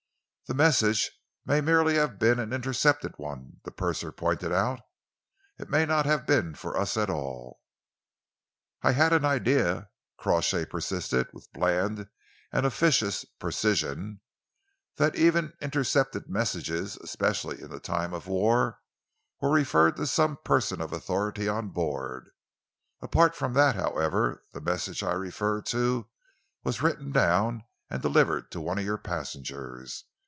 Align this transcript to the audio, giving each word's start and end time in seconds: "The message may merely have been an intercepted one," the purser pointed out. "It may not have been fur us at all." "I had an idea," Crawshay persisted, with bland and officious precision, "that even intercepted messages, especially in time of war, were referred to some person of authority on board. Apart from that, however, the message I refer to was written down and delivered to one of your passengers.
"The 0.49 0.55
message 0.57 1.09
may 1.45 1.61
merely 1.61 1.95
have 1.95 2.19
been 2.19 2.37
an 2.37 2.51
intercepted 2.51 3.13
one," 3.15 3.61
the 3.63 3.71
purser 3.71 4.11
pointed 4.11 4.51
out. 4.51 4.81
"It 5.57 5.69
may 5.69 5.85
not 5.85 6.05
have 6.05 6.25
been 6.27 6.55
fur 6.55 6.75
us 6.75 6.97
at 6.97 7.09
all." 7.09 7.61
"I 8.81 8.91
had 8.91 9.13
an 9.13 9.23
idea," 9.23 9.91
Crawshay 10.17 10.65
persisted, 10.65 11.31
with 11.31 11.47
bland 11.53 12.09
and 12.51 12.65
officious 12.65 13.23
precision, 13.23 14.19
"that 14.97 15.15
even 15.15 15.53
intercepted 15.61 16.27
messages, 16.29 16.97
especially 16.97 17.61
in 17.61 17.69
time 17.79 18.13
of 18.13 18.27
war, 18.27 18.81
were 19.39 19.51
referred 19.51 19.95
to 19.95 20.05
some 20.05 20.35
person 20.43 20.81
of 20.81 20.91
authority 20.91 21.47
on 21.47 21.69
board. 21.69 22.29
Apart 22.99 23.37
from 23.37 23.53
that, 23.53 23.75
however, 23.77 24.43
the 24.51 24.59
message 24.59 25.01
I 25.01 25.13
refer 25.13 25.61
to 25.61 26.09
was 26.61 26.81
written 26.81 27.13
down 27.13 27.63
and 27.89 28.01
delivered 28.01 28.51
to 28.51 28.59
one 28.59 28.77
of 28.77 28.83
your 28.83 28.97
passengers. 28.97 30.03